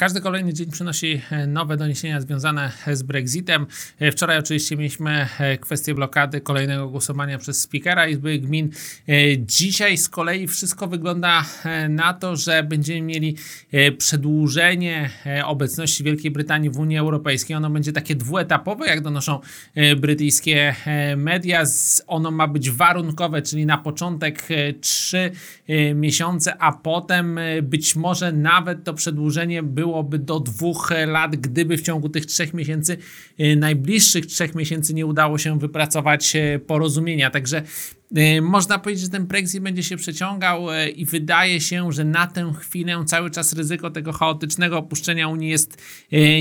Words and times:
Każdy 0.00 0.20
kolejny 0.20 0.54
dzień 0.54 0.70
przynosi 0.70 1.20
e, 1.30 1.46
nowe 1.46 1.76
doniesienia 1.76 2.20
związane 2.20 2.72
z 2.92 3.02
Brexitem. 3.02 3.66
E, 3.98 4.12
wczoraj 4.12 4.38
oczywiście 4.38 4.76
mieliśmy 4.76 5.28
e, 5.38 5.58
kwestię 5.58 5.94
blokady 5.94 6.40
kolejnego 6.40 6.88
głosowania 6.88 7.38
przez 7.38 7.60
speakera 7.60 8.08
Izby 8.08 8.38
Gmin. 8.38 8.70
Dzisiaj 9.38 9.96
z 9.96 10.08
kolei 10.08 10.46
wszystko 10.46 10.86
wygląda 10.86 11.44
na 11.88 12.14
to, 12.14 12.36
że 12.36 12.62
będziemy 12.62 13.02
mieli 13.02 13.36
przedłużenie 13.98 15.10
obecności 15.44 16.04
Wielkiej 16.04 16.30
Brytanii 16.30 16.70
w 16.70 16.78
Unii 16.78 16.98
Europejskiej. 16.98 17.56
Ono 17.56 17.70
będzie 17.70 17.92
takie 17.92 18.14
dwuetapowe, 18.14 18.86
jak 18.86 19.00
donoszą 19.00 19.40
brytyjskie 19.96 20.74
media. 21.16 21.62
Ono 22.06 22.30
ma 22.30 22.48
być 22.48 22.70
warunkowe, 22.70 23.42
czyli 23.42 23.66
na 23.66 23.78
początek 23.78 24.42
3 24.80 25.30
miesiące, 25.94 26.56
a 26.58 26.72
potem 26.72 27.40
być 27.62 27.96
może 27.96 28.32
nawet 28.32 28.84
to 28.84 28.94
przedłużenie 28.94 29.62
było 29.62 29.85
byłoby 29.86 30.18
do 30.18 30.40
dwóch 30.40 30.92
lat, 31.06 31.36
gdyby 31.36 31.76
w 31.76 31.82
ciągu 31.82 32.08
tych 32.08 32.26
trzech 32.26 32.54
miesięcy, 32.54 32.96
y, 33.40 33.56
najbliższych 33.56 34.26
trzech 34.26 34.54
miesięcy 34.54 34.94
nie 34.94 35.06
udało 35.06 35.38
się 35.38 35.58
wypracować 35.58 36.36
y, 36.36 36.58
porozumienia. 36.66 37.30
Także 37.30 37.62
można 38.42 38.78
powiedzieć, 38.78 39.04
że 39.04 39.10
ten 39.10 39.26
Brexit 39.26 39.62
będzie 39.62 39.82
się 39.82 39.96
przeciągał 39.96 40.66
i 40.96 41.06
wydaje 41.06 41.60
się, 41.60 41.92
że 41.92 42.04
na 42.04 42.26
tę 42.26 42.52
chwilę 42.60 43.04
cały 43.06 43.30
czas 43.30 43.52
ryzyko 43.52 43.90
tego 43.90 44.12
chaotycznego 44.12 44.78
opuszczenia 44.78 45.28
Unii 45.28 45.50
jest 45.50 45.82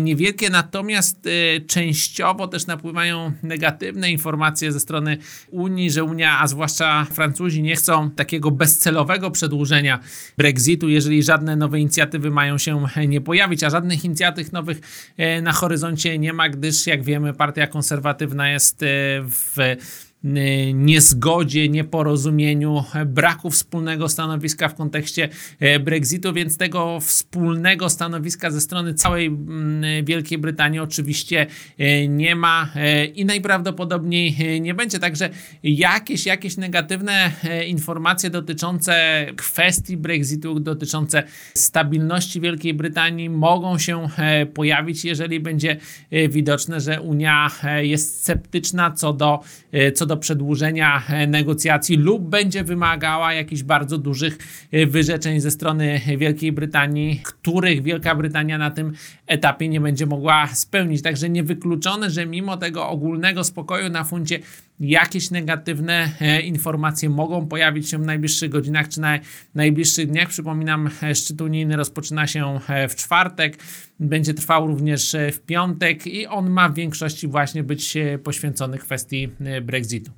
niewielkie, 0.00 0.50
natomiast 0.50 1.28
częściowo 1.66 2.48
też 2.48 2.66
napływają 2.66 3.32
negatywne 3.42 4.10
informacje 4.10 4.72
ze 4.72 4.80
strony 4.80 5.18
Unii, 5.50 5.90
że 5.90 6.04
Unia, 6.04 6.40
a 6.40 6.46
zwłaszcza 6.46 7.04
Francuzi 7.04 7.62
nie 7.62 7.76
chcą 7.76 8.10
takiego 8.10 8.50
bezcelowego 8.50 9.30
przedłużenia 9.30 10.00
Brexitu, 10.38 10.88
jeżeli 10.88 11.22
żadne 11.22 11.56
nowe 11.56 11.80
inicjatywy 11.80 12.30
mają 12.30 12.58
się 12.58 12.86
nie 13.08 13.20
pojawić 13.20 13.64
a 13.64 13.70
żadnych 13.70 14.04
inicjatyw 14.04 14.52
nowych 14.52 14.80
e, 15.16 15.42
na 15.42 15.52
horyzoncie 15.52 16.18
nie 16.18 16.32
ma, 16.32 16.48
gdyż 16.48 16.86
jak 16.86 17.04
wiemy 17.04 17.34
partia 17.34 17.66
konserwatywna 17.66 18.50
jest 18.50 18.82
e, 18.82 18.86
w 19.22 19.56
niezgodzie, 20.74 21.68
nieporozumieniu, 21.68 22.84
braku 23.06 23.50
wspólnego 23.50 24.08
stanowiska 24.08 24.68
w 24.68 24.74
kontekście 24.74 25.28
e, 25.60 25.80
Brexitu, 25.80 26.32
więc 26.32 26.56
tego 26.56 27.00
wspólnego 27.00 27.90
stanowiska 27.90 28.50
ze 28.50 28.60
strony 28.60 28.94
całej 28.94 29.26
mm, 29.26 30.04
Wielkiej 30.04 30.38
Brytanii 30.38 30.80
oczywiście 30.80 31.46
e, 31.78 32.08
nie 32.08 32.36
ma 32.36 32.72
i 33.14 33.24
najprawdopodobniej 33.24 34.36
nie 34.60 34.74
będzie. 34.74 34.98
Także 34.98 35.30
jakieś, 35.62 36.26
jakieś 36.26 36.56
negatywne 36.56 37.30
informacje 37.66 38.30
dotyczące 38.30 39.26
kwestii 39.36 39.96
Brexitu, 39.96 40.60
dotyczące 40.60 41.22
stabilności 41.54 42.40
Wielkiej 42.40 42.74
Brytanii 42.74 43.30
mogą 43.30 43.78
się 43.78 44.08
pojawić, 44.54 45.04
jeżeli 45.04 45.40
będzie 45.40 45.76
widoczne, 46.28 46.80
że 46.80 47.00
Unia 47.00 47.50
jest 47.80 48.20
sceptyczna 48.20 48.90
co 48.90 49.12
do, 49.12 49.40
co 49.94 50.06
do 50.06 50.13
do 50.14 50.20
przedłużenia 50.20 51.02
e, 51.08 51.26
negocjacji 51.26 51.96
lub 51.96 52.28
będzie 52.28 52.64
wymagała 52.64 53.32
jakichś 53.32 53.62
bardzo 53.62 53.98
dużych 53.98 54.38
e, 54.72 54.86
wyrzeczeń 54.86 55.40
ze 55.40 55.50
strony 55.50 56.00
Wielkiej 56.18 56.52
Brytanii, 56.52 57.20
których 57.24 57.82
Wielka 57.82 58.14
Brytania 58.14 58.58
na 58.58 58.70
tym 58.70 58.92
etapie 59.26 59.68
nie 59.68 59.80
będzie 59.80 60.06
mogła 60.06 60.46
spełnić. 60.46 61.02
Także 61.02 61.30
niewykluczone, 61.30 62.10
że 62.10 62.26
mimo 62.26 62.56
tego 62.56 62.88
ogólnego 62.88 63.44
spokoju 63.44 63.88
na 63.88 64.04
funcie 64.04 64.38
jakieś 64.80 65.30
negatywne 65.30 66.12
e, 66.20 66.40
informacje 66.40 67.10
mogą 67.10 67.46
pojawić 67.46 67.90
się 67.90 67.98
w 67.98 68.06
najbliższych 68.06 68.50
godzinach 68.50 68.88
czy 68.88 69.00
na 69.00 69.18
najbliższych 69.54 70.06
dniach. 70.06 70.28
Przypominam, 70.28 70.90
szczyt 71.14 71.40
unijny 71.40 71.76
rozpoczyna 71.76 72.26
się 72.26 72.60
w 72.88 72.94
czwartek, 72.94 73.58
będzie 74.00 74.34
trwał 74.34 74.66
również 74.66 75.16
w 75.32 75.40
piątek 75.40 76.06
i 76.06 76.26
on 76.26 76.50
ma 76.50 76.68
w 76.68 76.74
większości 76.74 77.28
właśnie 77.28 77.62
być 77.62 77.94
poświęcony 78.24 78.78
kwestii 78.78 79.28
Brexitu. 79.62 80.10